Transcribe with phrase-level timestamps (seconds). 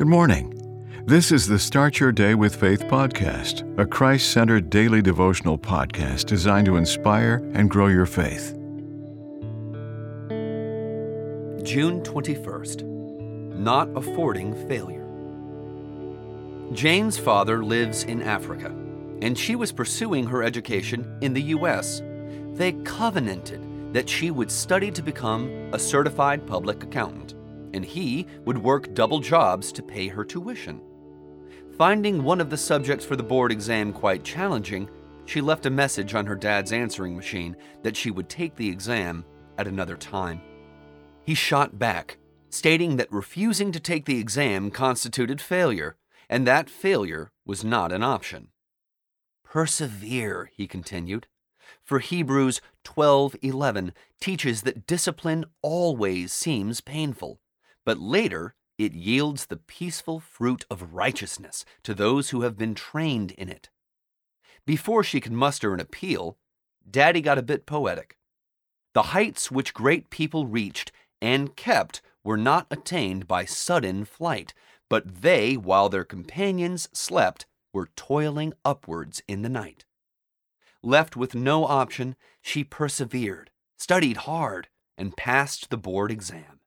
[0.00, 1.04] Good morning.
[1.04, 6.24] This is the Start Your Day with Faith podcast, a Christ centered daily devotional podcast
[6.24, 8.54] designed to inspire and grow your faith.
[11.62, 12.82] June 21st.
[13.56, 15.06] Not affording failure.
[16.72, 18.68] Jane's father lives in Africa,
[19.20, 22.00] and she was pursuing her education in the U.S.
[22.54, 27.34] They covenanted that she would study to become a certified public accountant,
[27.72, 30.80] and he would work double jobs to pay her tuition.
[31.76, 34.88] Finding one of the subjects for the board exam quite challenging,
[35.24, 39.24] she left a message on her dad's answering machine that she would take the exam
[39.58, 40.40] at another time.
[41.24, 45.96] He shot back, stating that refusing to take the exam constituted failure,
[46.28, 48.48] and that failure was not an option.
[49.44, 51.26] Persevere, he continued.
[51.82, 57.40] For Hebrews 12:11 teaches that discipline always seems painful,
[57.90, 63.32] but later it yields the peaceful fruit of righteousness to those who have been trained
[63.32, 63.68] in it.
[64.64, 66.38] Before she could muster an appeal,
[66.88, 68.16] Daddy got a bit poetic.
[68.94, 74.54] The heights which great people reached and kept were not attained by sudden flight,
[74.88, 79.84] but they, while their companions slept, were toiling upwards in the night.
[80.80, 86.59] Left with no option, she persevered, studied hard, and passed the board exam.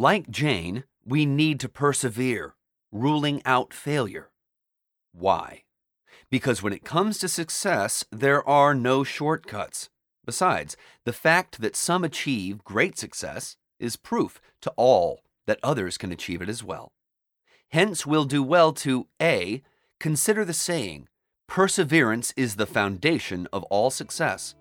[0.00, 2.54] Like Jane, we need to persevere,
[2.90, 4.30] ruling out failure.
[5.12, 5.64] Why?
[6.30, 9.90] Because when it comes to success, there are no shortcuts.
[10.24, 16.12] Besides, the fact that some achieve great success is proof to all that others can
[16.12, 16.92] achieve it as well.
[17.68, 19.62] Hence, we'll do well to A.
[19.98, 21.08] Consider the saying,
[21.46, 24.54] perseverance is the foundation of all success,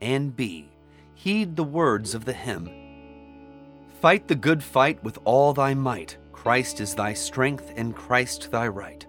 [0.00, 0.70] and B.
[1.14, 2.87] Heed the words of the hymn,
[4.00, 6.18] Fight the good fight with all thy might.
[6.30, 9.04] Christ is thy strength, and Christ thy right.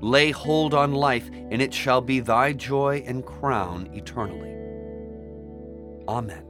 [0.00, 4.50] Lay hold on life, and it shall be thy joy and crown eternally.
[6.08, 6.42] Amen.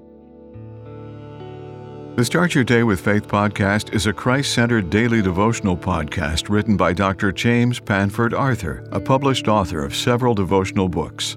[2.17, 6.79] The Start Your Day with Faith podcast is a Christ centered daily devotional podcast written
[6.79, 7.31] by Dr.
[7.31, 11.37] James Panford Arthur, a published author of several devotional books.